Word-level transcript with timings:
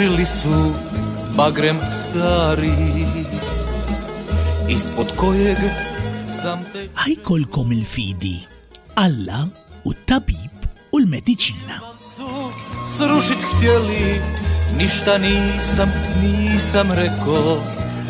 Кружили 0.00 0.24
су 0.24 0.74
багрем 1.36 1.78
старый 1.90 3.04
Испод 4.68 5.12
коег 5.12 5.58
сам 6.26 6.64
те... 6.72 6.88
il-fidi, 7.06 8.46
Alla 8.96 9.40
u 9.84 9.92
t-tabib 9.92 10.54
u 10.94 10.98
l-medicina. 11.02 11.76
Sruxit 12.96 13.44
ħtjeli, 13.44 14.08
nishta 14.80 15.18
nisam, 15.20 15.90
nisam 16.22 16.88
reko, 17.00 17.60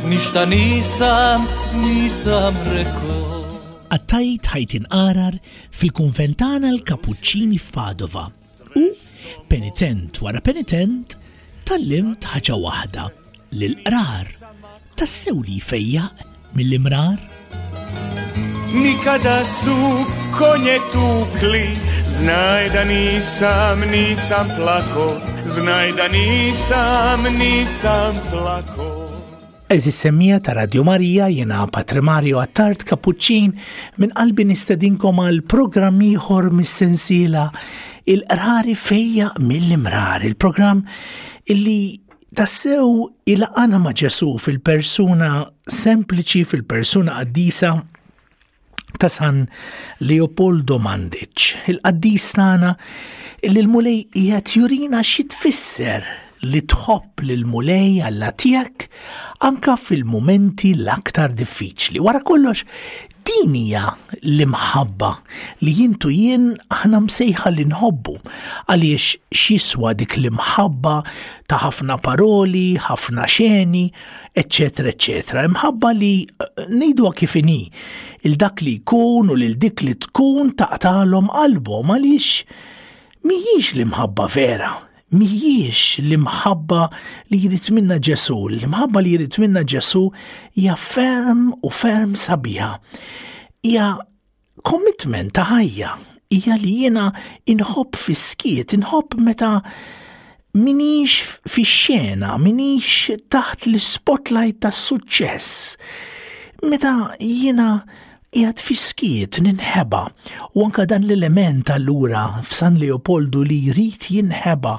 nishta 0.07 0.47
nisam, 0.47 1.49
nisam 1.83 2.55
reko. 2.77 3.17
Attajt 3.99 4.45
ħajt 4.53 4.77
inqarar 4.83 5.43
fil-konventana 5.75 6.71
l-Kapuċċini 6.71 7.59
f'Padova 7.59 8.29
u 8.79 8.85
penitent 9.51 10.23
wara 10.23 10.39
penitent 10.41 11.17
tal-limt 11.71 12.25
ħaġa 12.27 12.55
waħda 12.65 13.03
l-qrar 13.55 14.31
tassew 14.99 15.37
li 15.47 15.61
fejjaq 15.63 16.25
mill-imrar. 16.59 17.21
da 19.23 19.37
su 19.59 19.77
konje 20.35 20.81
tukli, 20.91 21.69
znaj 22.17 22.65
da 22.75 22.83
nisam, 22.85 23.85
nisam 23.93 24.51
plako, 24.57 25.07
znaj 25.47 25.93
da 25.95 26.09
nisam, 26.09 27.29
nisam 27.39 28.19
plako. 28.33 28.89
Ezi 29.69 29.91
semmija 29.93 30.41
ta' 30.41 30.53
Radio 30.53 30.85
Marija 30.85 31.29
jena 31.29 31.67
Patri 31.67 32.01
Mario 32.03 32.39
Attart 32.43 32.83
Kapuċin 32.83 33.53
minn 33.99 34.11
qalbi 34.11 34.43
nistedinkom 34.45 35.23
għal 35.23 35.45
programm 35.47 36.03
ieħor 36.03 36.51
mis-sensiela 36.51 37.47
il-qrari 38.11 38.75
fejja 38.75 39.35
mill-imrar, 39.39 40.25
il-programm 40.27 40.83
illi 41.51 42.01
tassew 42.37 43.09
il 43.31 43.43
għana 43.43 43.81
ma' 43.83 43.95
Ġesu 43.97 44.37
fil-persuna 44.43 45.31
sempliċi, 45.81 46.45
fil-persuna 46.53 47.17
qaddisa 47.19 47.73
ta' 49.01 49.11
San 49.11 49.45
Leopoldo 50.07 50.79
Mandic, 50.83 51.51
il-qaddis 51.73 52.31
tagħna 52.39 52.73
illi 53.47 53.63
l-mulej 53.65 53.99
jgħat 54.15 54.55
jurina 54.59 55.03
xi 55.07 55.27
tfisser 55.33 56.07
li 56.51 56.63
tħobb 56.65 57.27
lil 57.29 57.43
mulej 57.51 57.99
għalla 58.07 58.31
tiegħek 58.41 58.85
anka 59.45 59.75
fil-momenti 59.77 60.71
l-aktar 60.79 61.35
diffiċli. 61.37 62.01
Wara 62.01 62.23
kollox 62.25 62.65
din 63.27 63.53
hija 63.55 63.85
l-imħabba 64.25 65.11
li 65.65 65.73
jintu 65.77 66.11
jien 66.13 66.47
aħna 66.77 67.01
msejħa 67.07 67.53
li 67.55 67.65
nħobbu 67.71 68.15
għaliex 68.73 69.39
xiswa 69.43 69.93
dik 70.01 70.17
l-imħabba 70.21 70.95
ta' 71.51 71.59
ħafna 71.67 71.99
paroli, 72.05 72.77
ħafna 72.87 73.27
xeni, 73.31 73.85
etc. 74.39 74.85
etc. 74.93 75.41
Imħabba 75.51 75.93
li 75.99 76.13
eh, 76.23 76.63
nejdu 76.71 77.11
kifini 77.21 77.61
il-dak 78.27 78.63
li 78.67 78.77
jkun 78.83 79.33
u 79.35 79.39
l-dik 79.39 79.85
li 79.87 79.97
tkun 80.07 80.55
talom 80.61 81.31
qalbhom 81.35 81.97
għaliex 81.97 83.27
mhijiex 83.27 83.75
l-imħabba 83.77 84.31
vera 84.37 84.77
mijiex 85.11 85.99
l-imħabba 85.99 86.85
li 87.31 87.39
jrid 87.45 87.71
minna 87.75 87.97
ġesu, 87.99 88.37
l-imħabba 88.55 89.03
li 89.03 89.15
jrid 89.17 89.39
minna 89.43 89.63
ġesu 89.67 90.05
hija 90.55 90.77
ferm 90.79 91.51
u 91.63 91.71
ferm 91.75 92.13
sabiħa. 92.17 92.69
Hija 93.67 93.89
commitment 94.67 95.35
ta' 95.35 95.49
ħajja, 95.51 95.95
hija 96.31 96.59
li 96.63 96.75
jiena 96.83 97.09
inħobb 97.51 97.99
fis-skiet, 97.99 98.77
inħobb 98.79 99.19
meta 99.27 99.55
minix 100.55 101.27
fi 101.51 101.65
xena, 101.67 102.37
minix 102.43 103.17
taħt 103.31 103.67
l-spotlight 103.73 104.63
ta' 104.63 104.71
suċċess. 104.75 105.75
Meta 106.71 106.95
jiena 107.19 107.73
qiegħed 108.31 108.61
fiskiet 108.63 109.39
ninħeba 109.43 110.01
u 110.55 110.63
anka 110.63 110.85
dan 110.87 111.03
l-element 111.07 111.73
allura 111.75 112.21
f'San 112.47 112.77
Leopoldu 112.79 113.43
li 113.47 113.57
jrid 113.73 114.07
jinħeba 114.15 114.75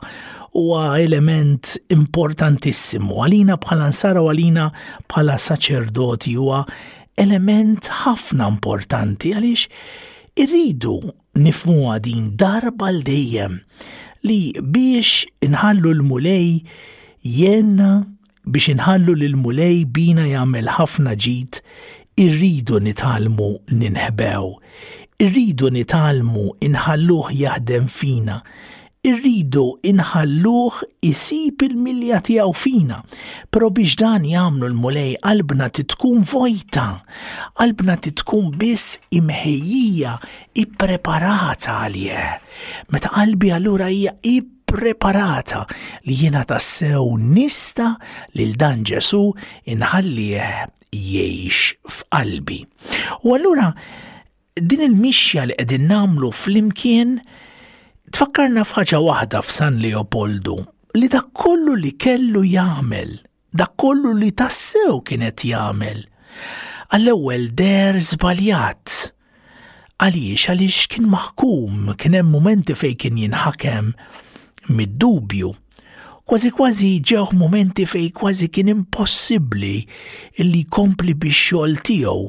huwa 0.56 0.86
element 1.04 1.74
importantissimu 1.92 3.20
għalina 3.26 3.58
bħala 3.60 3.90
nsara 3.92 4.24
u 4.24 4.30
għalina 4.32 4.70
bħala 5.12 5.36
saċerdoti 5.50 6.38
huwa 6.40 6.62
element 7.20 7.92
ħafna 8.06 8.48
importanti 8.56 9.34
għaliex 9.36 10.40
irridu 10.48 10.96
nifmu 11.44 11.92
din 12.08 12.32
darba 12.40 12.94
l 12.96 13.04
dejjem 13.08 13.60
li 14.32 14.44
biex 14.64 15.26
inħallu 15.50 15.92
l-mulej 15.98 16.62
jenna 17.36 17.96
biex 18.48 18.72
inħallu 18.80 19.20
l-mulej 19.20 19.84
bina 19.92 20.24
jagħmel 20.38 20.72
ħafna 20.80 21.20
ġid 21.20 21.60
irridu 22.20 22.80
nitalmu 22.84 23.46
ninħbew, 23.72 24.50
irridu 25.24 25.70
nitalmu 25.72 26.44
inħalluh 26.68 27.30
jaħdem 27.40 27.86
fina, 27.92 28.40
irridu 29.02 29.64
inħalluh 29.92 30.82
isib 31.08 31.64
il-milja 31.66 32.20
tiegħu 32.28 32.52
fina, 32.58 33.00
però 33.50 33.72
biex 33.74 33.96
dan 34.02 34.28
jagħmlu 34.30 34.70
l-mulej 34.70 35.16
qalbna 35.24 35.70
titkun 35.74 36.26
vojta, 36.32 36.88
qalbna 37.58 37.96
titkun 37.98 38.52
biss 38.60 39.00
i 39.16 40.04
ippreparata 40.64 41.80
għalje. 41.86 42.26
Meta 42.92 43.10
qalbi 43.16 43.54
allura 43.56 43.88
hija 43.90 44.16
ippreparata 44.22 44.60
preparata 44.72 45.66
li 46.08 46.14
jiena 46.16 46.46
tassew 46.48 47.18
nista 47.20 47.90
lil 48.40 48.54
dan 48.56 48.86
Ġesu 48.88 49.20
inħallih 49.68 50.46
jiex 50.96 51.74
f'qalbi. 51.88 52.66
U 53.24 53.36
allura 53.36 53.72
din 54.60 54.84
il-mixja 54.86 55.46
li 55.48 55.56
qegħdin 55.58 55.86
namlu 55.88 56.32
fl-imkien 56.36 57.16
tfakkarna 58.12 58.66
f'ħaġa 58.68 59.00
waħda 59.08 59.42
f'San 59.48 59.80
Leopoldu 59.84 60.58
li 61.00 61.08
dak 61.08 61.32
kollu 61.32 61.78
li 61.80 61.94
kellu 61.96 62.44
jagħmel, 62.44 63.14
dak 63.56 63.78
kollu 63.80 64.12
li 64.20 64.34
tassew 64.36 65.00
kienet 65.08 65.46
jagħmel. 65.48 66.04
Għall-ewwel 66.92 67.48
der 67.56 68.02
żbaljat. 68.04 69.14
Għaliex 70.04 70.50
għaliex 70.52 70.86
kien 70.92 71.08
maħkum, 71.14 71.94
kien 71.96 72.20
hemm 72.20 72.36
mumenti 72.36 72.76
fejn 72.76 73.00
kien 73.00 73.20
jinħakem 73.22 73.94
mid-dubju 74.76 75.54
kważi 76.32 76.50
kważi 76.56 76.90
ġew 77.10 77.34
momenti 77.36 77.84
fej 77.86 78.06
kważi 78.16 78.48
kien 78.56 78.70
impossibbli 78.72 79.82
li 80.46 80.60
kompli 80.72 81.12
biex 81.20 81.36
xogħol 81.50 81.74
tiegħu. 81.88 82.28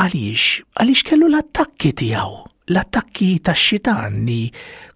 Għaliex, 0.00 0.44
għaliex 0.80 1.02
kellu 1.10 1.26
l-attakki 1.28 1.90
tiegħu, 2.00 2.38
l-attakki 2.72 3.28
tax-xitanni 3.44 4.38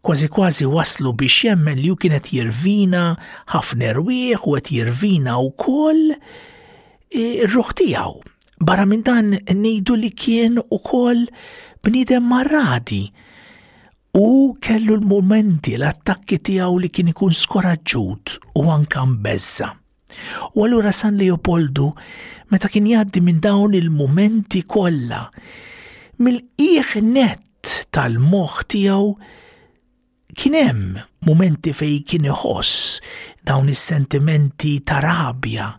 kważi 0.01 0.31
kważi 0.33 0.71
waslu 0.73 1.13
biex 1.21 1.37
jemmen 1.51 1.83
li 1.85 1.91
kienet 2.01 2.31
jirvina 2.33 3.03
ħafna 3.53 3.91
rwieħ 3.99 4.47
u 4.49 4.55
qed 4.57 4.71
jirvina 4.79 5.35
wkoll 5.51 6.15
ir-ruħ 7.13 7.75
e, 7.75 7.77
tiegħu. 7.83 8.25
Barra 8.65 8.89
minn 8.89 9.05
dan 9.05 9.35
ngħidu 9.45 9.99
li 10.01 10.15
kien 10.17 10.57
ukoll 10.65 11.27
bniedem 11.85 12.25
marradi 12.25 13.03
U 14.15 14.55
kellu 14.63 14.95
l-momenti 14.97 15.73
l-attakki 15.75 16.37
tiegħu 16.47 16.77
li 16.79 16.89
kien 16.95 17.09
ikun 17.11 17.33
skoraġġut 17.35 18.35
u 18.61 18.69
anka 18.71 19.03
mbezza. 19.11 19.73
U 20.55 20.63
allura 20.63 20.93
San 20.95 21.17
Leopoldu 21.19 21.89
meta 22.53 22.71
kien 22.71 22.87
jgħaddi 22.87 23.21
minn 23.27 23.41
dawn 23.43 23.75
il-momenti 23.75 24.63
kollha 24.71 25.25
mill 26.23 26.39
iħ 26.63 26.93
net 27.09 27.73
tal-moħħ 27.91 28.63
tiegħu 28.77 29.09
kien 30.39 30.59
hemm 30.61 31.01
momenti 31.27 31.75
fej 31.75 31.99
kien 32.13 32.29
iħoss 32.31 33.01
dawn 33.43 33.73
is-sentimenti 33.75 34.77
ta' 34.87 35.03
rabja. 35.03 35.73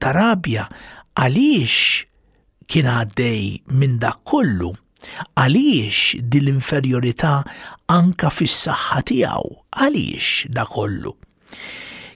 Ta' 0.00 0.14
rabja 0.16 0.64
għaliex 1.12 2.68
kien 2.72 2.88
għaddej 2.96 3.44
minn 3.76 4.00
dak 4.00 4.24
kollu 4.24 4.72
Għaliex 5.40 6.22
din 6.32 6.46
l-inferjorità 6.46 7.32
anka 7.92 8.30
fis-saħħa 8.32 9.00
tiegħu? 9.10 9.54
Għaliex 9.76 10.50
da 10.56 10.64
kollu? 10.68 11.14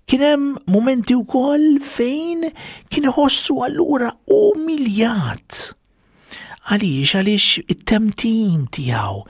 Kien 0.06 0.22
hemm 0.22 0.60
mumenti 0.70 1.16
wkoll 1.18 1.80
fejn 1.82 2.44
kien 2.92 3.08
iħossu 3.10 3.56
allura 3.66 4.12
umiljat. 4.32 5.64
Għaliex 6.70 7.18
għaliex 7.18 7.66
it-temtim 7.74 8.66
tiegħu 8.78 9.24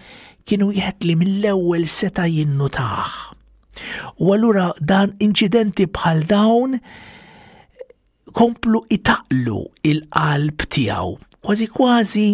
kienu 0.47 0.71
jħed 0.77 1.09
li 1.09 1.17
mill-ewwel 1.23 1.89
seta 1.91 2.27
jinnutaħ. 2.31 3.15
U 4.25 4.33
allura 4.35 4.71
dan 4.81 5.17
inċidenti 5.21 5.89
bħal 5.97 6.23
dawn 6.31 6.77
komplu 8.37 8.85
itaqlu 8.93 9.63
il-qalb 9.91 10.69
tiegħu. 10.77 11.17
Kważi 11.47 11.67
kważi 11.73 12.29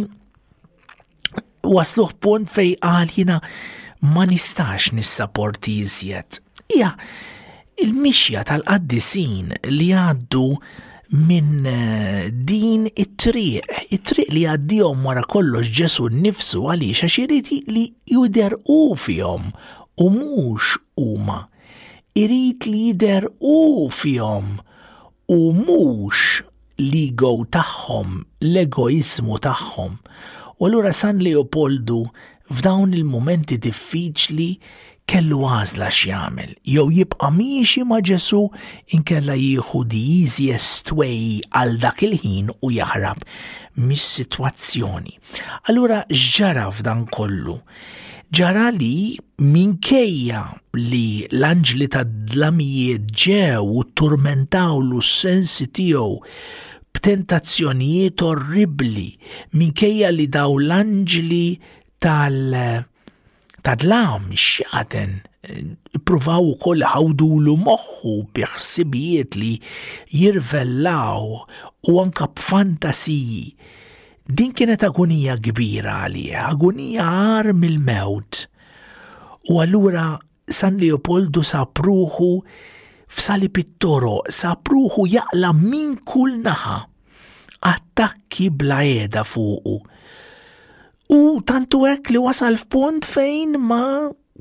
wasluħ 1.62 2.12
punt 2.20 2.50
fej 2.50 2.73
għal 2.82 3.11
jina 3.14 3.37
ma 4.03 4.25
nistax 4.26 4.91
nissaporti 4.97 5.79
jizjet. 5.81 6.41
Ija, 6.75 6.93
il-mixja 7.82 8.43
tal-qaddisin 8.49 9.53
li 9.70 9.91
għaddu 9.94 10.47
minn 11.23 11.67
eh, 11.69 12.31
din 12.32 12.87
it-triq, 12.88 13.69
it-triq 13.94 14.32
li 14.32 14.47
għaddijom 14.49 15.03
wara 15.06 15.23
kollox 15.29 15.69
ġesu 15.76 16.06
nifsu 16.11 16.64
għaliex 16.73 17.05
għax 17.06 17.19
irriti 17.26 17.61
li 17.69 17.87
juder 18.11 18.56
u 18.73 18.94
fjom 18.97 19.49
u 20.03 20.06
mux 20.15 20.75
huma. 20.99 21.44
Irrit 22.19 22.67
li 22.69 22.87
jider 22.91 23.26
u 23.44 23.88
fjom 23.93 24.58
u 25.32 25.38
mux 25.56 26.43
li 26.82 27.06
ego 27.12 27.37
taħħom, 27.47 28.19
l 28.49 28.62
egoismu 28.67 29.37
taħħom. 29.44 29.94
U 30.62 30.67
allura 30.67 30.93
San 30.94 31.19
Leopoldu 31.19 31.97
f'dawn 32.55 32.93
il-momenti 32.94 33.56
diffiċli 33.64 34.44
kellu 35.11 35.41
għażla 35.49 35.88
x'jagħmel, 35.91 36.53
jew 36.70 36.85
jibqa' 37.00 37.31
miexi 37.35 37.82
ma' 37.82 37.99
Ġesu 37.99 38.44
inkella 38.94 39.35
jieħu 39.35 39.81
di 39.91 40.03
easiest 40.20 40.93
way 40.94 41.41
għal 41.50 41.81
dak 41.82 42.05
il-ħin 42.06 42.55
u 42.55 42.70
jaħrab 42.76 43.26
mis-sitwazzjoni. 43.88 45.17
Allura 45.67 46.05
x'ġara 46.06 46.69
f'dan 46.79 47.08
kollu? 47.11 47.58
ġara 48.31 48.69
li 48.79 49.19
minkejja 49.43 50.44
li 50.79 51.05
l-anġli 51.26 51.91
ta' 51.91 52.06
dlamijiet 52.06 53.11
ġew 53.11 53.67
u 53.67 53.82
turmentaw 53.99 54.76
l 54.79 55.03
sensi 55.03 55.67
tiegħu 55.75 56.12
b'tentazzjonijiet 56.93 58.23
orribli 58.23 59.06
minkejja 59.56 60.11
li 60.12 60.27
daw 60.35 60.53
l-anġli 60.62 61.47
tal 62.03 62.39
tad-lam 63.65 64.25
xjaden 64.44 65.12
eh, 65.17 65.65
provaw 66.06 66.44
ukoll 66.55 66.83
ħawdulu 66.93 67.55
moħħu 67.62 68.15
biħsibijiet 68.37 69.39
li 69.41 69.53
jirvellaw 70.12 71.37
u 71.89 71.94
anka 72.03 72.27
b'fantasiji. 72.35 73.44
Din 74.23 74.53
kienet 74.55 74.85
agonija 74.87 75.37
kbira 75.43 75.97
għalija, 76.05 76.44
agonija 76.53 77.06
għar 77.06 77.53
mil 77.59 77.79
mewt 77.89 78.44
U 79.50 79.56
allura 79.59 80.12
San 80.47 80.77
Leopoldu 80.79 81.43
sapruħu 81.44 82.29
f'sali 83.12 83.49
pittoro 83.55 84.17
sapruħu 84.35 85.03
jaqla 85.12 85.50
min 85.56 85.97
kull 86.09 86.38
naħa 86.44 86.76
attakki 87.69 88.49
bla 88.61 88.79
jeda 88.87 89.25
fuqu. 89.29 89.75
U 91.12 91.19
tantu 91.47 91.82
hekk 91.88 92.11
li 92.14 92.23
wasal 92.25 92.56
f'pont 92.61 93.05
fejn 93.06 93.59
ma 93.61 93.82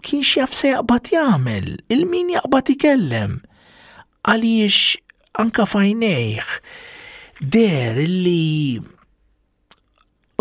kienx 0.08 0.38
jaf 0.40 0.56
se 0.56 0.72
jaqbad 0.72 1.12
jagħmel, 1.14 1.68
il-min 1.94 2.32
jaqbad 2.38 2.72
ikellem. 2.76 3.36
Għaliex 4.24 4.80
anka 5.42 5.68
fajnejh 5.68 6.54
der 7.58 8.00
li 8.00 8.80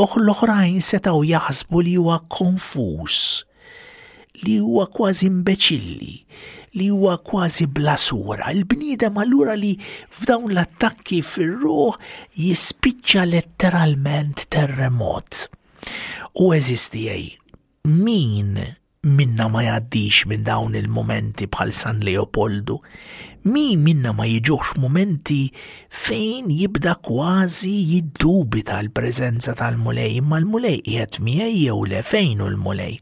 l-oħrajn 0.00 0.78
setaw 0.80 1.20
jaħsbu 1.28 1.82
li 1.88 1.98
huwa 2.00 2.20
konfus, 2.32 3.42
li 4.46 4.56
huwa 4.62 4.86
kważi 4.94 5.26
imbeċilli, 5.28 6.14
li 6.76 6.88
huwa 6.88 7.18
kważi 7.18 7.66
blasura. 7.66 8.52
Il-bniedem 8.52 9.18
allura 9.18 9.56
li 9.58 9.74
f'dawn 10.14 10.52
l-attakki 10.52 11.22
fir-ruħ 11.26 11.98
jispiċċa 12.44 13.24
letteralment 13.32 14.46
terremot. 14.54 15.46
U 16.44 16.52
jgħid 16.54 17.00
min 18.04 18.56
minna 19.08 19.48
ma 19.48 19.62
jaddix 19.64 20.26
minn 20.28 20.42
dawn 20.44 20.74
il-momenti 20.76 21.46
bħal 21.48 21.70
San 21.72 22.02
Leopoldu, 22.04 22.74
mi 23.48 23.78
minna 23.80 24.10
ma 24.12 24.26
jiġux 24.28 24.74
momenti 24.76 25.38
fejn 25.88 26.50
jibda 26.52 26.92
kważi 27.06 27.72
jiddubi 27.94 28.60
tal-prezenza 28.68 29.54
tal-mulej, 29.56 30.18
imma 30.20 30.42
l-mulej 30.42 30.82
jgħet 30.84 31.16
miej 31.24 31.56
jew 31.62 31.86
le 31.94 32.02
fejn 32.10 32.42
u 32.44 32.50
l-mulej. 32.52 32.98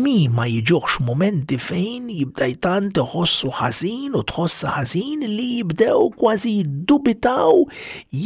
Mi 0.00 0.16
ma 0.32 0.48
jiġux 0.48 0.96
momenti 1.04 1.60
fejn 1.60 2.08
jibda 2.14 2.48
jtant 2.54 2.94
tħossu 2.96 3.52
ħażin 3.60 4.16
u 4.16 4.24
tħossa 4.32 4.72
ħażin 4.78 5.28
li 5.34 5.50
jibdew 5.58 6.08
kważi 6.16 6.56
jiddubitaw 6.62 7.66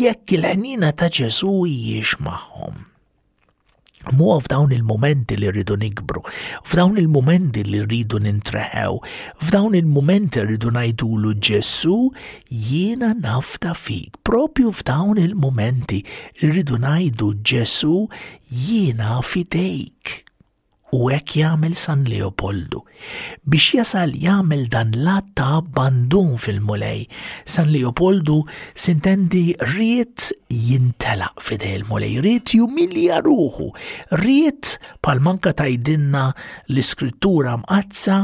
jekk 0.05 0.39
il-ħnina 0.39 0.95
ta' 1.03 1.11
ġesu 1.19 1.51
jiex 1.67 2.21
maħom? 2.23 2.92
Mu 4.11 4.35
f'dawn 4.43 4.73
il-momenti 4.75 5.37
li 5.39 5.47
rridu 5.47 5.77
nikbru, 5.79 6.21
f'dawn 6.67 6.97
il-momenti 6.99 7.63
li 7.63 7.79
rridu 7.87 8.19
nintreħew, 8.19 8.99
f'dawn 9.47 9.77
il-momenti 9.79 10.43
rridu 10.43 10.73
l 10.73 11.39
ġessu 11.39 12.11
jiena 12.51 13.15
nafta 13.15 13.75
fik. 13.79 14.19
Propju 14.25 14.73
f'dawn 14.75 15.23
il-momenti 15.23 16.03
rridu 16.43 16.83
najdu 16.83 17.31
ġessu 17.47 18.09
jiena 18.51 19.23
fidejk. 19.23 20.27
U 20.93 21.07
hekk 21.09 21.39
jagħmel 21.41 21.73
San 21.81 22.03
Leopoldu. 22.05 22.83
Biex 23.49 23.75
jasal 23.79 24.11
jagħmel 24.21 24.67
dan 24.73 24.91
lat 25.07 25.31
ta' 25.39 25.61
abbandun 25.63 26.35
fil-mulej, 26.39 27.07
San 27.49 27.71
Leopoldu 27.73 28.43
sintendi 28.77 29.55
riet 29.73 30.27
jintelaq 30.53 31.41
fide 31.41 31.71
il-mulej, 31.79 32.13
riet 32.27 32.53
jumilja 32.59 33.23
ruħu, 33.25 33.71
riet 34.21 34.75
pal-manka 35.01 35.55
tajdinna 35.63 36.27
l-iskrittura 36.69 37.57
mqazza, 37.63 38.19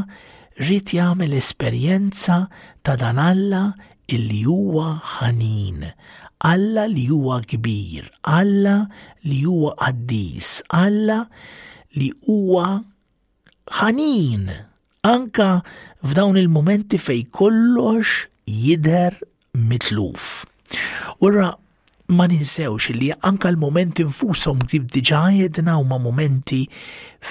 riet 0.60 0.92
jagħmel 0.98 1.38
esperjenza 1.40 2.44
ta' 2.84 2.98
dan 3.00 3.16
Alla 3.18 3.70
illi 4.12 4.42
huwa 4.44 4.98
ħanin, 5.16 5.88
Alla 6.44 6.84
li 6.86 7.06
huwa 7.10 7.40
kbir, 7.48 8.12
Alla 8.28 8.76
li 9.24 9.40
huwa 9.48 9.72
qaddis, 9.80 10.60
Alla 10.68 11.22
li 11.98 12.08
huwa 12.28 12.68
ħanin 13.78 14.46
anka 15.08 15.48
f'dawn 16.06 16.38
il-momenti 16.40 16.98
fej 17.02 17.24
kollox 17.34 18.22
jidher 18.48 19.16
mitluf. 19.68 20.44
Urra 21.24 21.50
ma 22.16 22.26
ninsewx 22.30 22.94
li 22.96 23.10
anka 23.18 23.50
l-momenti 23.52 24.06
nfushom 24.08 24.62
kif 24.70 24.86
diġà 24.94 25.24
jedna 25.40 25.74
huma 25.80 25.98
momenti 26.00 26.62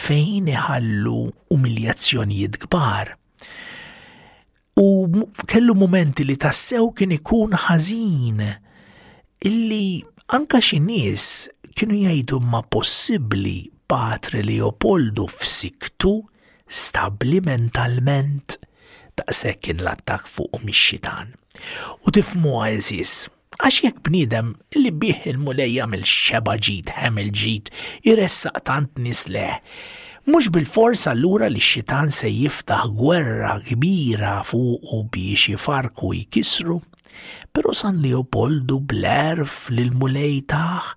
fejn 0.04 0.52
iħallu 0.54 1.18
umiljazzjonijiet 1.56 2.60
kbar. 2.68 3.16
U 4.78 4.88
kellu 5.50 5.74
momenti 5.74 6.26
li 6.28 6.36
tassew 6.38 6.92
kien 6.98 7.16
ikun 7.16 7.56
ħażin 7.64 8.44
illi 9.50 9.82
anka 10.38 10.62
xi 10.62 10.78
nies 10.86 11.26
kienu 11.78 11.98
jgħidu 12.04 12.38
ma 12.52 12.62
possibbli 12.74 13.58
patri 13.88 14.42
Leopoldu 14.44 15.26
f'siktu 15.32 16.12
stabli 16.68 17.40
mentalment 17.44 18.58
daqshekk 19.18 19.62
kien 19.64 19.80
l-attak 19.84 20.28
fuq 20.32 20.60
mix-xitan. 20.66 21.30
U 22.06 22.12
tifmu 22.14 22.58
eżis, 22.68 23.14
għax 23.64 23.78
jekk 23.86 24.02
bniedem 24.10 24.52
li 24.76 24.92
bih 24.92 25.24
il-mulejja 25.32 25.88
mill-xeba 25.94 26.58
ġid, 26.68 26.92
il-ġit, 27.08 27.72
iressaq 28.12 28.60
tant 28.68 29.00
nisleħ. 29.00 29.56
Mux 30.28 30.52
bil-forsa 30.52 31.14
l-ura 31.16 31.48
li 31.48 31.64
xitan 31.64 32.12
se 32.12 32.28
jiftaħ 32.28 32.90
gwerra 33.00 33.54
kbira 33.70 34.36
fuq 34.50 34.92
u 34.98 35.06
biex 35.16 35.48
jifarku 35.54 36.12
jkisru, 36.26 36.82
Pero 37.54 37.74
San 37.74 38.02
Leopoldu 38.04 38.80
blerf 38.86 39.68
lil 39.74 39.92
mulej 39.98 40.44
taħ 40.52 40.90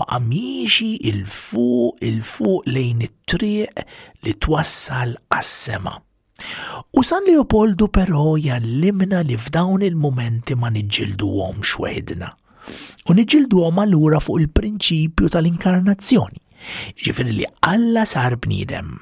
baqa 0.00 0.18
miexi 0.24 0.88
il-fuq 1.10 2.02
il-fuq 2.10 2.66
lejn 2.74 3.04
it-triq 3.06 3.84
li 4.26 4.34
twassal 4.46 5.12
għas-sema. 5.36 5.92
U 6.94 7.02
San 7.06 7.26
Leopoldu 7.28 7.90
però 7.94 8.34
jallimna 8.40 9.22
li 9.26 9.36
f'dawn 9.38 9.82
il-momenti 9.86 10.56
ma 10.58 10.72
għom 10.72 11.58
xwedna. 11.62 12.32
U 13.08 13.16
niġġilduhom 13.16 13.80
allura 13.84 14.18
fuq 14.20 14.42
il-prinċipju 14.42 15.32
tal-inkarnazzjoni. 15.32 16.42
Ġifir 16.98 17.28
li 17.30 17.46
Alla 17.62 18.02
sar 18.04 18.34
bniedem. 18.36 18.96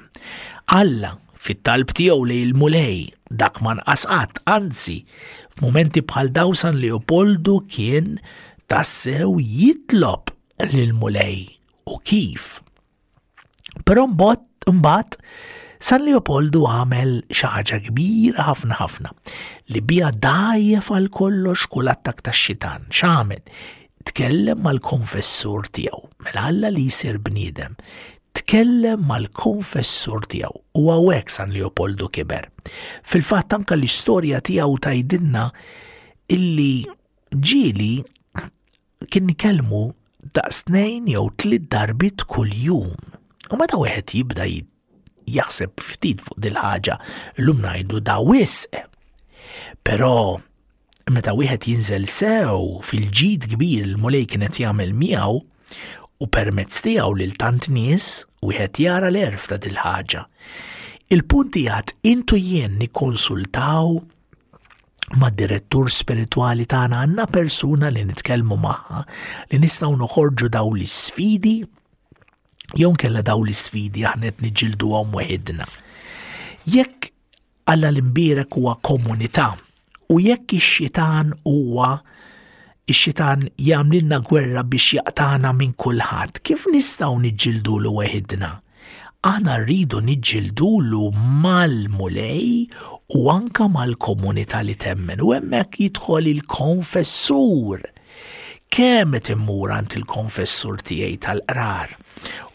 Alla 0.69 1.15
fit-talb 1.33 1.89
tiegħu 1.97 2.27
li 2.29 2.37
il-mulej 2.45 2.99
dak 3.33 3.57
ma 3.65 3.73
nqasqat, 3.75 4.43
anzi, 4.47 5.01
Momenti 5.61 6.01
bħal 6.05 6.31
daw 6.37 6.53
San 6.53 6.77
Leopoldu 6.81 7.57
kien 7.71 8.17
tassew 8.69 9.39
jitlob 9.41 10.29
lil-mulej 10.61 11.39
u 11.89 11.97
kif. 12.05 12.59
Però 13.87 14.05
mbat, 14.09 15.17
San 15.77 16.03
Leopoldu 16.05 16.63
għamel 16.67 17.11
xaħġa 17.29 17.79
kbira 17.87 18.47
ħafna 18.49 18.77
ħafna 18.79 19.11
li 19.73 19.81
bija 19.85 20.09
dajjef 20.11 20.89
għal 20.97 21.09
kollox 21.13 21.67
kull 21.73 21.89
attak 21.93 22.23
ta' 22.25 22.33
xitan. 22.33 22.87
Xamen, 22.89 23.43
tkellem 24.09 24.61
mal 24.65 24.81
konfessur 24.81 25.69
tiegħu 25.77 26.01
mela 26.25 26.47
alla 26.51 26.73
li 26.73 26.87
jisir 26.89 27.19
bniedem 27.21 27.77
tkellem 28.39 29.01
mal-konfessur 29.09 30.25
tiegħu 30.29 30.61
u 30.81 30.91
għawek 30.93 31.31
San 31.33 31.53
Leopoldu 31.55 32.09
kiber. 32.15 32.45
Fil-fatt 33.09 33.55
anke 33.57 33.75
l-istorja 33.77 34.41
tiegħu 34.45 34.77
tajdinna 34.85 35.45
illi 36.35 36.71
ġili 37.33 37.91
kien 39.11 39.27
nikelmu 39.29 39.81
daqsnejn 40.37 41.07
jew 41.13 41.25
tlid 41.41 41.69
darbit 41.73 42.25
kull 42.29 42.51
jum. 42.53 42.93
U 43.53 43.59
meta 43.61 43.79
wieħed 43.79 44.15
jibda 44.17 44.47
jaħseb 45.27 45.73
ftit 45.87 46.23
fuq 46.27 46.39
dil-ħaġa 46.45 46.97
llum 47.45 47.63
ngħidu 47.65 48.03
da 48.11 48.17
wisq. 48.27 48.75
Però 49.87 50.13
meta 51.13 51.33
wieħed 51.37 51.69
jinżel 51.71 52.09
sew 52.11 52.65
fil-ġid 52.83 53.47
kbir 53.55 53.85
il-mulej 53.87 54.27
kienet 54.33 54.59
jagħmel 54.65 54.95
miegħu 55.05 55.37
u 56.23 56.27
permezz 56.31 56.81
tiegħu 56.85 57.17
lil 57.19 57.35
tant 57.37 57.67
nies 57.73 58.09
wieħed 58.45 58.81
jara 58.83 59.11
l-erf 59.11 59.47
ta' 59.51 59.57
dil-ħaġa. 59.61 60.23
il 61.13 61.23
punti 61.29 61.65
jgħat 61.67 61.93
intu 62.09 62.37
jien 62.41 62.77
nikkonsultaw 62.81 63.91
ma' 65.21 65.31
direttur 65.39 65.89
spirituali 65.93 66.65
tagħna 66.67 67.01
għandna 67.05 67.27
persuna 67.31 67.91
li 67.93 68.03
nitkellmu 68.09 68.57
magħha 68.65 69.03
li 69.53 69.61
nistgħu 69.65 69.99
noħorġu 70.01 70.49
daw 70.57 70.73
l-isfidi 70.73 71.55
jew 72.81 72.91
kella 72.99 73.21
daw 73.23 73.45
l-isfidi 73.45 74.03
aħna 74.09 74.33
qed 74.41 74.71
għom 74.89 75.13
weħidna. 75.19 75.69
Jekk 76.65 77.05
Alla 77.67 77.89
l-imbirek 77.91 78.55
huwa 78.55 78.77
komunità 78.79 79.49
u 80.15 80.21
jekk 80.23 80.53
ix-xitan 80.55 81.33
huwa 81.51 81.89
ix-xitan 82.91 83.41
jamlinna 83.69 84.17
gwerra 84.27 84.61
biex 84.71 84.85
jaqtana 84.97 85.49
minn 85.59 85.73
kulħadd. 85.83 86.39
Kif 86.47 86.67
nistgħu 86.75 87.17
niġġildu 87.23 87.75
l 87.83 87.91
weħidna? 87.97 88.51
Aħna 89.31 89.57
rridu 89.65 89.99
niġġildulu 90.07 91.01
mal-mulej 91.43 93.17
u 93.19 93.25
anka 93.33 93.67
mal-komunità 93.75 94.63
li 94.69 94.77
temmen 94.85 95.19
u 95.29 95.35
hemmhekk 95.35 95.83
jidħol 95.89 96.31
il-konfessur 96.35 97.83
kemet 98.73 99.29
immur 99.31 99.71
għant 99.77 99.95
il-konfessur 99.99 100.81
tiegħi 100.83 101.17
tal-qrar. 101.23 101.93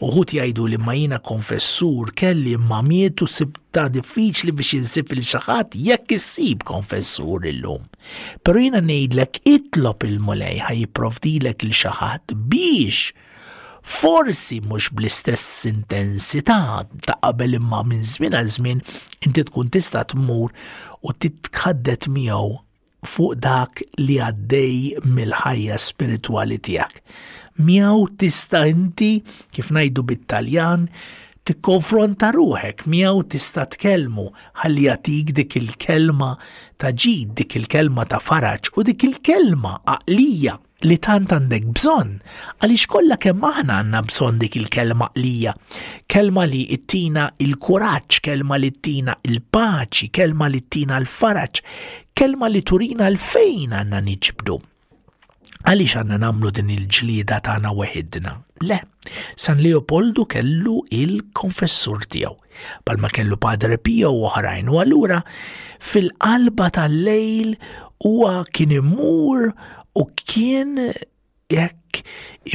Uħut 0.03 0.33
jgħidu 0.35 0.65
li 0.73 0.77
ma 0.79 1.19
konfessur 1.23 2.11
kelli 2.19 2.55
ma 2.59 2.81
mietu 2.83 3.25
sibta 3.27 3.87
diffiċli 3.89 4.51
biex 4.53 4.73
jinsib 4.75 5.13
il-xaħat 5.15 5.75
jekk 5.79 6.11
issib 6.17 6.65
konfessur 6.67 7.45
illum. 7.49 7.85
Pero 8.43 8.59
jina 8.59 8.81
nejdlek 8.83 9.41
itlob 9.47 10.03
il-mulej 10.09 10.59
ħajiprovdilek 10.67 11.63
il-xaħat 11.69 12.35
biex 12.35 13.13
forsi 13.83 14.61
mhux 14.63 14.91
bl-istess 14.95 15.65
intensità 15.71 16.83
ta' 17.07 17.17
qabel 17.21 17.57
imma 17.59 17.81
minn 17.87 18.05
żmien 18.07 18.35
għal 18.39 18.51
żmien 18.59 18.83
inti 19.27 19.43
tkun 19.49 19.71
tista' 19.75 20.05
tmur 20.13 20.53
u 21.03 21.11
titħaddet 21.19 22.07
miegħu 22.11 22.62
fuq 23.09 23.35
dak 23.43 23.81
li 23.99 24.17
għaddej 24.21 25.03
mill-ħajja 25.05 25.77
spirituali 25.79 26.57
tiegħek. 26.67 27.01
Miaw 27.67 28.07
tista' 28.19 28.63
inti 28.69 29.11
kif 29.53 29.69
ngħidu 29.73 30.05
bit-Taljan 30.09 30.87
t-konfronta 31.45 32.31
ruħek 32.33 32.85
mjaw 32.89 33.25
tista' 33.29 33.67
tkellmu 33.75 34.27
ħalli 34.63 34.87
jagħtik 34.87 35.33
dik 35.41 35.57
il-kelma 35.61 36.31
ta' 36.81 36.91
ġid, 36.93 37.33
dik 37.41 37.57
il-kelma 37.61 38.07
ta' 38.13 38.21
faraċ 38.23 38.73
u 38.79 38.85
dik 38.89 39.05
il-kelma 39.11 39.75
għaqlija 39.83 40.57
li 40.87 40.97
tant 40.99 41.31
għandek 41.31 41.69
bżonn, 41.77 42.15
għaliex 42.63 42.85
kollha 42.91 43.15
kemm 43.23 43.45
aħna 43.47 43.77
għandna 43.81 44.01
bżonn 44.09 44.39
dik 44.41 44.57
il-kelma 44.59 45.07
qlija, 45.15 45.53
kelma 46.11 46.43
li 46.49 46.63
ittina 46.75 47.27
il-kuraġġ, 47.43 48.19
kelma 48.27 48.59
li 48.59 48.69
ittina 48.73 49.15
il-paċi, 49.29 50.09
kelma 50.17 50.49
li 50.51 50.59
ittina 50.63 50.99
l-faraġġ, 50.99 51.61
kelma 52.19 52.51
li 52.51 52.61
turina 52.67 53.07
l-fejn 53.09 53.75
għandna 53.79 54.01
niġbdu. 54.09 54.59
Għaliex 55.63 55.95
għandna 56.01 56.17
namlu 56.19 56.49
din 56.51 56.73
il-ġlieda 56.75 57.37
tagħna 57.45 57.69
weħidna? 57.77 58.33
Le, 58.67 58.79
San 59.39 59.61
Leopoldu 59.63 60.25
kellu 60.27 60.81
il-konfessur 60.91 62.03
tiegħu, 62.11 62.35
palma 62.83 63.07
kellu 63.15 63.39
Padre 63.39 63.79
Pio 63.79 64.11
u 64.11 64.27
oħrajn 64.27 64.67
u 64.71 64.81
allura 64.83 65.21
fil-qalba 65.83 66.67
tal-lejl 66.75 67.55
huwa 68.03 68.35
kien 68.51 68.75
imur 68.75 69.53
u 69.99 70.03
kien 70.29 70.77
jekk 71.53 72.01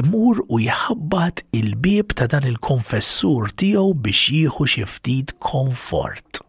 imur 0.02 0.40
u 0.50 0.58
jħabbat 0.64 1.44
il-bib 1.58 2.12
ta' 2.18 2.26
dan 2.32 2.46
il-konfessur 2.48 3.52
tiegħu 3.62 3.92
biex 4.04 4.30
jieħu 4.34 4.66
xi 4.72 4.86
ftit 4.90 5.34
komfort. 5.42 6.40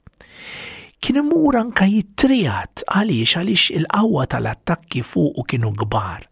Kien 0.99 1.19
imur 1.21 1.59
anka 1.59 1.85
jittrijat 1.87 2.83
għaliex 2.89 3.37
għaliex 3.41 3.67
il-qawwa 3.81 4.25
tal-attakki 4.33 5.03
fuq 5.05 5.37
u 5.37 5.45
kienu 5.51 5.71
kbar. 5.83 6.25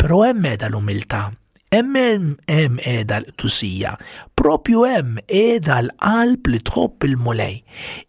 Però 0.00 0.22
hemm 0.24 0.46
edha 0.54 0.70
l 0.72 0.78
umilta 0.80 1.20
hemm 1.68 2.32
hemm 2.48 2.78
edha 2.80 3.18
l-tusija, 3.22 3.90
propju 4.32 4.86
hemm 4.88 5.18
edha 5.28 5.82
l-qalb 5.84 6.48
li 6.48 6.62
tħobb 6.64 7.04
il-mulej, 7.10 7.58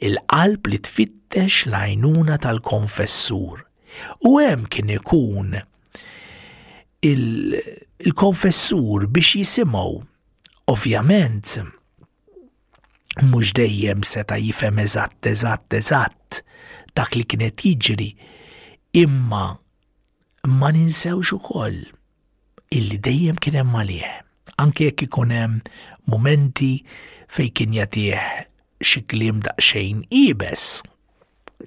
il-qalb 0.07 0.69
li 0.71 0.79
tfittex 0.87 1.65
l-għajnuna 1.67 2.39
tal-konfessur. 2.45 3.65
U 4.31 4.37
hemm 4.39 4.63
kien 4.71 4.95
ikun 4.95 5.59
il-konfessur 7.07 9.01
il 9.03 9.07
biex 9.07 9.29
jisimaw. 9.35 9.93
Ovvjament, 10.69 11.49
mhux 13.25 13.47
dejjem 13.57 14.03
seta 14.05 14.35
jifhem 14.37 14.77
eżatt 14.79 15.27
eżatt 15.31 15.73
eżatt 15.73 16.41
dak 16.95 17.15
li 17.17 17.23
kienet 17.25 17.57
jiġri, 17.65 18.11
imma 19.01 19.45
ma 20.59 20.69
ninsewx 20.75 21.29
ukoll 21.39 21.79
illi 22.75 22.97
dejjem 23.01 23.39
kien 23.41 23.57
hemm 23.57 23.73
malieh. 23.73 24.19
Anke 24.61 24.81
jekk 24.91 25.01
ikun 25.07 25.33
hemm 25.33 25.59
momenti 26.07 26.71
fejn 27.33 27.53
kien 27.57 27.73
jagħtih 27.79 28.21
xi 28.85 28.99
kliem 29.09 29.41
daqsxejn 29.45 30.03
ibes, 30.19 30.67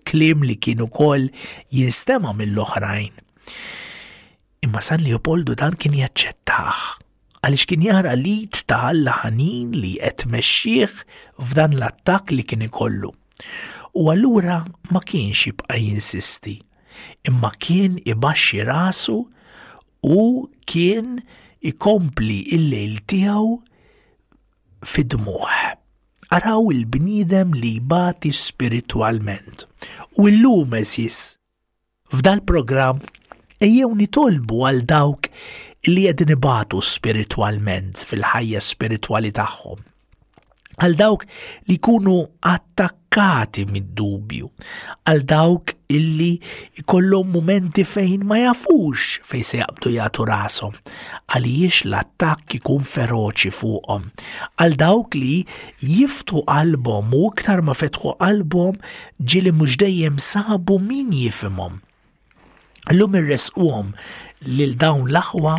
kliem 0.09 0.47
li 0.47 0.55
kien 0.63 0.79
ukoll 0.85 1.27
jinstema' 1.75 2.31
mill-oħrajn 2.39 3.19
imma 4.73 4.81
San 4.81 5.03
Leopoldu 5.05 5.53
dan 5.61 5.75
kien 5.77 5.93
jaċċettaħ 6.01 6.79
għaliex 7.45 7.67
kien 7.69 7.83
jara 7.85 8.15
li 8.17 8.47
ta' 8.49 8.79
Alla 8.89 9.19
ħanin 9.21 9.75
li 9.77 9.91
qed 10.01 10.25
mexxih 10.33 10.95
f'dan 11.45 11.77
l-attakk 11.77 12.33
li 12.33 12.45
kien 12.49 12.65
ikollu. 12.65 13.11
U 14.01 14.07
allura 14.09 14.61
ma 14.95 15.01
kienx 15.05 15.43
jibqa' 15.45 15.77
jinsisti, 15.77 16.55
imma 17.29 17.51
kien 17.61 17.99
ibaxxi 18.09 18.63
rasu 18.65 19.19
u 20.01 20.49
kien 20.71 21.19
ikompli 21.61 22.39
il-lejl 22.57 22.97
tiegħu 23.13 23.53
fid-dmuħ. 24.89 25.57
Araw 26.33 26.73
il-bnidem 26.73 27.53
li 27.61 27.75
bati 27.81 28.33
spiritualment. 28.33 29.67
U 30.17 30.31
l-lum 30.31 30.79
eżis. 30.81 31.35
F'dal-programm 32.13 33.05
ejjew 33.67 33.93
nitolbu 33.99 34.57
għal 34.69 34.79
dawk 34.91 35.29
li 35.91 36.09
jedin 36.09 36.33
ibatu 36.35 36.81
spiritualment 36.85 38.01
fil-ħajja 38.09 38.63
spirituali 38.69 39.31
tagħhom 39.37 39.85
għal 40.83 40.97
dawk 41.03 41.25
li 41.71 41.77
kunu 41.87 42.15
attakkati 42.51 43.67
mid-dubju, 43.71 44.49
għal 45.07 45.23
dawk 45.35 45.75
illi 45.95 46.31
jkollhom 46.81 47.29
momenti 47.37 47.85
fejn 47.87 48.25
ma 48.33 48.41
jafux 48.43 49.07
fejn 49.31 49.47
se 49.53 49.61
jaqbdu 49.63 49.93
jagħtu 49.99 50.27
rashom, 50.33 50.73
għaliex 51.37 51.85
l-attakk 51.91 52.57
ikun 52.59 52.89
feroċi 52.95 53.53
fuqhom, 53.61 54.09
għal 54.59 54.75
dawk 54.83 55.21
li 55.23 55.45
jiftu 55.87 56.43
qalbhom 56.51 57.15
u 57.21 57.25
iktar 57.31 57.63
ma 57.69 57.79
fetħu 57.85 58.17
qalbhom 58.27 58.83
ġili 59.23 59.55
mhux 59.55 59.79
dejjem 59.87 60.19
sabu 60.33 60.81
min 60.89 61.15
jifimhom. 61.21 61.79
L-lum 62.91 63.13
irresquhom 63.15 63.93
lil 64.43 64.73
dawn 64.81 65.05
l-aħwa 65.07 65.53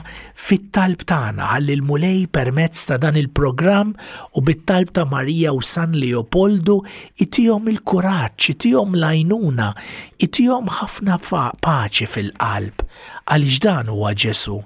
fit-talb 0.45 1.05
tagħna 1.07 1.51
għall 1.55 1.83
mulej 1.87 2.25
permezz 2.35 2.81
ta' 2.89 2.97
dan 2.99 3.15
il-programm 3.15 3.93
u 4.35 4.43
bit-talb 4.43 4.91
ta' 4.91 5.05
Marija 5.07 5.53
u 5.55 5.61
San 5.63 5.93
Leopoldu 5.95 6.81
itihom 7.23 7.69
il-kuraġġ, 7.71 8.49
itihom 8.55 8.97
lajnuna, 8.99 9.69
itihom 10.27 10.67
ħafna 10.81 11.15
paċi 11.63 12.09
fil-qalb 12.11 12.83
għaliex 13.23 13.63
dan 13.69 13.93
huwa 13.93 14.11
Ġesu. 14.19 14.57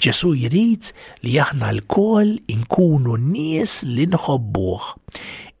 Ġesu 0.00 0.32
jrid 0.40 0.94
li 1.26 1.36
aħna 1.36 1.68
l-kol 1.82 2.38
inkunu 2.56 3.18
nies 3.28 3.82
li 3.84 4.08
nħobbuh. 4.08 4.88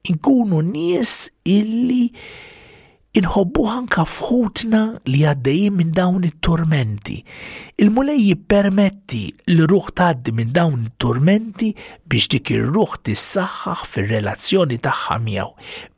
Inkunu 0.08 0.64
nies 0.72 1.26
illi 1.44 2.06
inħobbu 3.18 3.64
anka 3.66 4.04
fħutna 4.06 4.80
li 5.10 5.20
għaddej 5.26 5.70
minn 5.74 5.88
dawn 5.96 6.26
it 6.28 6.36
turmenti 6.46 7.16
Il-mulej 7.82 8.20
jippermetti 8.28 9.22
li 9.50 9.64
ruħ 9.72 9.88
tgħaddi 9.98 10.34
minn 10.36 10.52
dawn 10.54 10.84
it 10.86 10.94
turmenti 11.02 11.72
biex 12.06 12.30
dik 12.36 12.52
ir-ruħ 12.54 12.94
tissaħħaħ 13.08 13.82
fir-relazzjoni 13.92 14.78
tagħha 14.86 15.16
miegħu, 15.26 15.54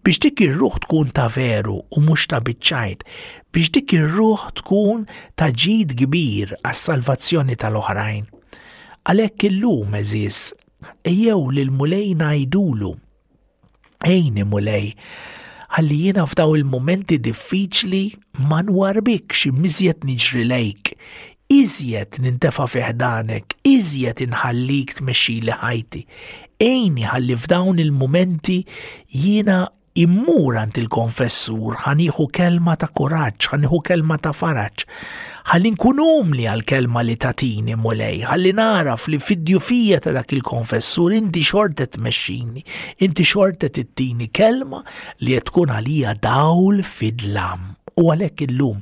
biex 0.07 0.23
dik 0.29 0.45
ir-ruħ 0.47 0.79
tkun 0.87 1.13
ta' 1.19 1.29
veru 1.37 1.77
u 1.85 2.01
mhux 2.01 2.27
ta' 2.33 2.41
biċċajt, 2.49 3.05
biex 3.53 3.75
dik 3.77 3.95
ir-ruħ 3.99 4.49
tkun 4.63 5.05
ta' 5.37 5.51
ġid 5.53 5.93
kbir 6.05 6.57
għas-salvazzjoni 6.63 7.59
tal-oħrajn. 7.61 8.25
Għalhekk 9.05 9.51
illum 9.51 10.01
eżis 10.01 10.47
ejjew 11.03 11.43
lil 11.59 11.75
mulej 11.77 12.15
ngħidulu. 12.17 12.97
Ejni 14.13 14.45
mulej, 14.49 14.93
ħalli 15.73 15.97
jiena 16.05 16.25
f'daw 16.29 16.53
il-momenti 16.57 17.17
diffiċli 17.25 18.01
ma 18.49 18.59
xi 18.63 19.51
miżjed 19.57 20.05
niġri 20.05 20.43
lejk, 20.45 20.91
iżjed 21.49 22.19
nintefa' 22.21 22.67
fiħdanek, 22.75 23.57
iżjed 23.73 24.21
inħallik 24.27 24.95
tmexxi 25.01 25.39
li 25.43 25.53
ħajti. 25.57 26.05
Ejni 26.61 27.07
ħalli 27.09 27.37
f'dawn 27.37 27.79
il-momenti 27.81 28.63
jiena 29.09 29.65
immur 30.05 30.59
għand 30.61 30.79
il-konfessur 30.85 31.81
ħanieħu 31.87 32.29
kelma 32.33 32.77
ta' 32.81 32.93
kuraġġ, 32.93 33.49
ħanieħu 33.55 33.83
kelma 33.89 34.21
ta' 34.25 34.37
faraġġ 34.37 34.87
ħalli 35.51 35.71
kunum 35.75 36.33
li 36.37 36.45
għal-kelma 36.47 37.03
li 37.03 37.15
tatini 37.19 37.75
mulej, 37.77 38.21
ħalli 38.29 38.53
naraf 38.55 39.09
li 39.11 39.19
fidju 39.19 39.61
fija 39.61 39.99
ta' 40.05 40.13
dak 40.15 40.33
il-konfessur 40.37 41.15
inti 41.17 41.43
xortet 41.45 41.99
meċxini, 41.99 42.63
inti 43.03 43.27
xortet 43.27 43.79
it-tini 43.83 44.29
kelma 44.33 44.83
li 45.27 45.39
tkun 45.43 45.75
għalija 45.75 46.15
dawl 46.23 46.83
fidlam. 46.87 47.73
U 47.99 48.07
għalek 48.13 48.47
il-lum, 48.47 48.79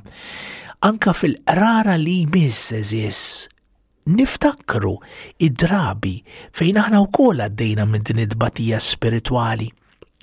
anka 0.87 1.11
fil-qrara 1.17 1.97
li 1.99 2.19
jmiss 2.27 2.69
eżis, 2.77 3.23
niftakru 4.07 4.93
id-drabi 5.43 6.15
fejn 6.55 6.79
aħna 6.85 7.01
wkoll 7.09 7.43
għaddejna 7.47 7.89
minn 7.89 8.05
din 8.07 8.23
id-batija 8.23 8.79
spiritwali 8.81 9.67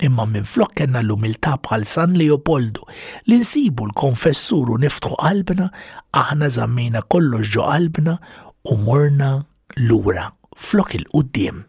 imma 0.04 0.26
minn 0.30 0.46
flok 0.48 0.74
kena 0.78 1.00
l-umiltà 1.04 1.56
bħal 1.66 1.86
San 1.92 2.14
Leopoldo 2.20 2.86
li 3.30 3.38
nsibu 3.42 3.86
l-konfessur 3.88 4.72
niftħu 4.84 5.12
qalbna, 5.20 5.70
aħna 6.22 6.50
zammina 6.58 7.02
kollox 7.14 7.50
ġo 7.56 7.66
qalbna 7.66 8.18
u 8.74 8.78
morna 8.84 9.30
lura 9.76 10.30
flok 10.58 10.96
il-qoddim. 10.98 11.64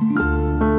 thank 0.00 0.20
you 0.64 0.69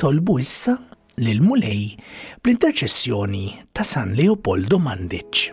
nitolbu 0.00 0.34
issa 0.40 0.78
lil 1.20 1.42
Mulej 1.44 1.98
bl-interċessjoni 2.40 3.44
ta' 3.76 3.84
San 3.84 4.16
Leopoldo 4.16 4.80
Mandic. 4.80 5.50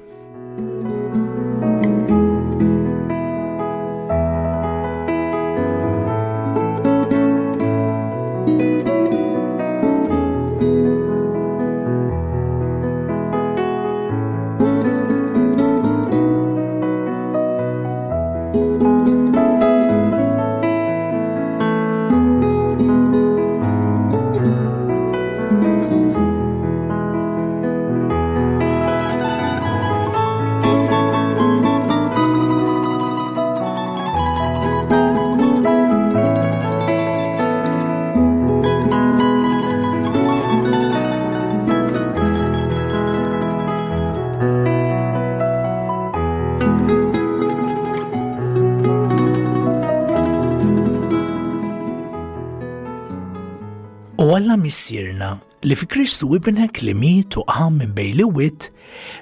missierna 54.67 55.29
li 55.67 55.75
fi 55.79 55.87
Kristu 55.89 56.27
ibnek 56.35 56.81
li 56.85 56.91
mi 56.95 57.11
tuqam 57.33 57.77
minn 57.79 57.93
bej 57.95 58.11
li 58.19 58.25
wit 58.37 58.65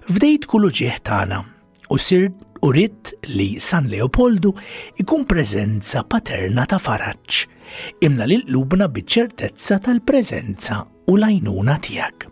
fdejt 0.10 0.48
kullu 0.50 0.72
ġieħtana 0.80 1.38
u 1.94 2.00
sir 2.02 2.26
u 2.66 2.72
ritt 2.74 3.14
li 3.30 3.52
San 3.62 3.86
Leopoldu 3.92 4.52
ikun 5.04 5.26
prezenza 5.30 6.02
paterna 6.10 6.66
ta' 6.70 6.82
faraċ 6.88 7.42
imna 8.08 8.26
li 8.30 8.40
l-lubna 8.42 8.90
biċertezza 8.98 9.78
tal-prezenza 9.86 10.82
u 11.12 11.18
lajnuna 11.22 11.76
tijak. 11.86 12.26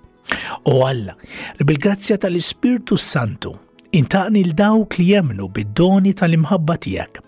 U 0.72 0.80
Alla, 0.88 1.14
bil-grazzja 1.60 2.18
tal-Ispirtu 2.22 2.98
Santu, 2.98 3.54
intaqni 3.94 4.42
l-dawk 4.50 4.98
li 5.00 5.12
jemnu 5.14 5.50
bid-doni 5.54 6.16
tal-imħabba 6.18 6.80
tijak 6.86 7.23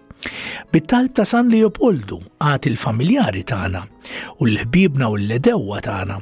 Bit-talb 0.73 1.11
ta' 1.17 1.25
San 1.27 1.49
Leopoldu 1.51 2.17
għat 2.43 2.67
il-familjari 2.69 3.43
tagħna 3.51 3.81
u 4.41 4.49
l-ħbibna 4.49 5.09
u 5.13 5.17
l 5.19 5.27
ledewa 5.31 5.81
tagħna 5.85 6.17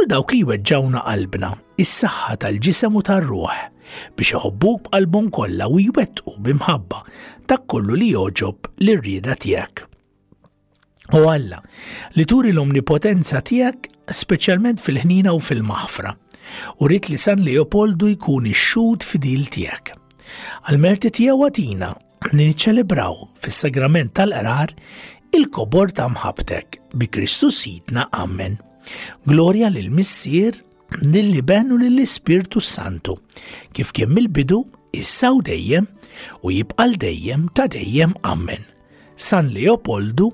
u 0.00 0.06
dawk 0.10 0.34
li 0.36 0.40
weġġawna 0.52 1.02
qalbna 1.06 1.50
is-saħħa 1.84 2.38
tal-ġisem 2.44 2.98
u 3.00 3.04
tar-ruħ 3.08 3.56
biex 4.18 4.34
iħobbuk 4.38 4.86
b'qalbhom 4.88 5.30
kollha 5.38 5.68
u 5.70 5.82
jwettqu 5.88 6.34
bimħabba 6.48 7.02
ta' 7.50 7.60
kollu 7.74 7.98
li 8.00 8.10
joġob 8.14 8.70
l-rieda 8.84 9.36
tiegħek. 9.44 9.86
U 11.20 11.24
Alla 11.28 11.60
li 12.16 12.24
turi 12.24 12.54
l-omnipotenza 12.54 13.42
tiegħek 13.44 13.92
speċjalment 14.24 14.80
fil-ħnina 14.80 15.34
u 15.36 15.40
fil-maħfra 15.44 16.16
u 16.80 16.88
rrit 16.88 17.10
li 17.12 17.18
San 17.20 17.44
Leopoldu 17.44 18.08
jkun 18.16 18.48
ix-xud 18.50 19.04
fidil 19.12 19.46
tiegħek. 19.58 19.94
Għal-merti 20.64 21.12
tiegħu 21.20 21.46
li 22.32 22.40
niċċelebraw 22.48 23.14
fis-sagrament 23.42 24.14
tal-qrar 24.16 24.70
il-kobor 25.36 25.90
ta' 25.92 26.08
mħabtek 26.08 26.78
bi 26.96 27.08
Kristu 27.12 27.50
sitna 27.52 28.06
Amen. 28.16 28.56
Glorja 29.28 29.68
lil 29.72 29.90
missier 29.90 30.56
lill-Liben 31.00 31.72
u 31.74 31.78
lill-Ispirtu 31.80 32.60
Santu, 32.62 33.18
kif 33.74 33.92
kemm 33.96 34.16
il 34.22 34.28
bidu 34.28 34.62
issa 34.94 35.32
u 35.36 35.42
dejjem 35.42 35.88
u 36.42 36.54
jibqal 36.54 36.96
dejjem 36.96 37.48
ta' 37.54 37.68
dejjem 37.68 38.14
Amen. 38.22 38.64
San 39.16 39.52
Leopoldu 39.54 40.32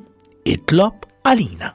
itlob 0.48 1.06
għalina. 1.26 1.74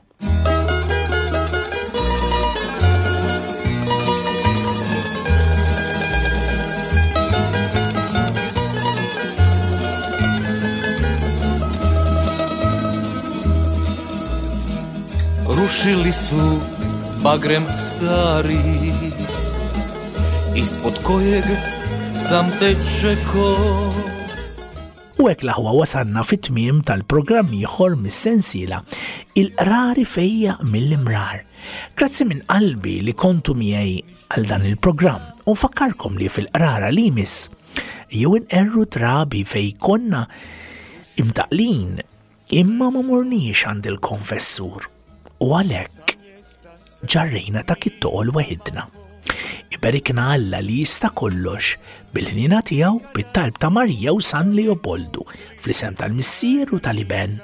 Шили 15.76 16.12
su 16.12 16.42
bagrem 17.24 17.66
stari 17.78 18.92
Ispod 20.56 21.02
kojeg 21.04 21.44
sam 22.30 22.46
te 22.60 22.70
čeko 23.02 23.48
U 25.24 25.28
hekk 25.30 25.44
laħwa 25.50 25.74
wasanna 25.76 26.24
fit-tmiem 26.30 26.80
tal-programm 26.88 27.52
ieħor 27.60 27.98
mis 28.06 28.16
sensila 28.26 28.80
il-rari 29.42 30.08
fejja 30.14 30.56
mill-imrar. 30.64 31.42
Grazzi 32.00 32.28
minn 32.30 32.46
qalbi 32.48 32.96
li 33.10 33.14
kontu 33.20 33.58
miegħi 33.60 33.98
għal 34.32 34.50
dan 34.54 34.66
il-programm 34.72 35.28
u 35.44 35.60
fakkarkom 35.60 36.16
li 36.24 36.32
fil-qrara 36.38 36.94
li 36.96 37.10
jmiss 37.12 37.50
jew 38.24 38.36
erru 38.48 38.88
trabi 39.00 39.44
fej 39.44 39.76
konna 39.84 40.24
imtaqlin 41.20 42.00
imma 42.64 42.90
ma 42.94 43.04
morniex 43.12 43.68
għand 43.74 43.92
il-konfessur 43.94 44.94
u 45.46 45.52
għalhekk 45.54 46.14
ġarrejna 47.06 47.62
ta' 47.70 47.76
l 47.78 48.30
weħidna. 48.34 48.86
Iberikna 49.78 50.32
Alla 50.34 50.58
li 50.64 50.80
jista' 50.82 51.12
kollox 51.20 51.76
bil-ħnina 52.14 52.62
tiegħu 52.70 53.12
bit-talb 53.14 53.60
ta' 53.62 53.70
Marija 53.70 54.14
u 54.18 54.22
San 54.26 54.54
Leopoldu 54.58 55.22
fl-isem 55.62 55.98
tal-Missier 56.00 56.74
u 56.74 56.80
tal-Iben 56.82 57.38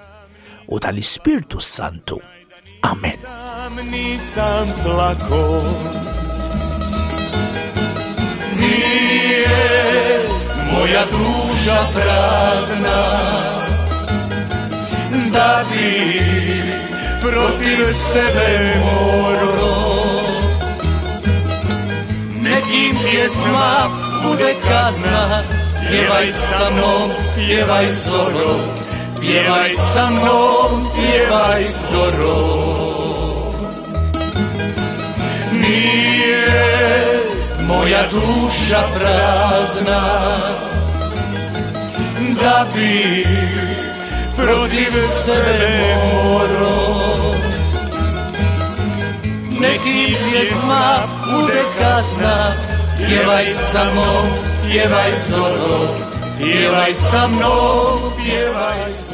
u 0.68 0.80
tal-Ispirtu 0.82 1.62
Santu. 1.62 2.18
Amen. 2.82 3.22
Moja 10.72 11.04
duša 11.14 11.78
prazna, 11.94 13.00
da 15.36 15.52
protiv 17.22 17.86
sebe 17.94 18.74
moro 18.84 19.82
Nekim 22.44 22.96
pjesma 23.04 23.88
bude 24.24 24.54
kazna 24.68 25.44
Pjevaj 25.90 26.28
sa 26.28 26.70
mnom, 26.70 27.10
pjevaj 27.36 27.86
zoro 27.94 28.56
Pjevaj 29.22 29.70
sa 29.94 30.10
mnom, 30.10 30.88
pjevaj 30.96 31.64
zoro 31.90 32.42
Nije 35.52 36.44
moja 37.68 38.04
duša 38.12 38.82
prazna 39.00 40.06
Da 42.42 42.66
bi 42.76 43.26
protiv 44.38 44.92
sebe 45.26 45.86
moro 46.24 46.91
neki 49.62 50.16
pjesma 50.32 50.98
bude 51.32 51.64
kasna 51.80 52.54
Pjevaj 52.98 53.46
sa 53.72 53.82
mnom, 53.94 54.26
pjevaj 54.66 55.12
solo, 55.20 55.96
pjevaj 56.38 56.92
sa 56.94 57.28
mnom, 57.28 58.00
pjevaj 58.18 58.92
sa 59.00 59.11